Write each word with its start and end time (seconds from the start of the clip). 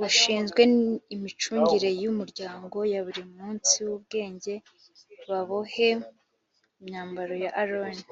bushinzwe 0.00 0.62
imicungire 1.14 1.88
y 2.02 2.04
umuryango 2.12 2.76
ya 2.92 3.00
buri 3.06 3.22
munsiw 3.34 3.88
ubwenge 3.96 4.54
babohe 5.28 5.88
imyambaro 6.82 7.34
ya 7.44 7.50
aroni 7.62 8.04